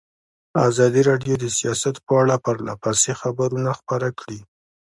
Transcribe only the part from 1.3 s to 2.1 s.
د سیاست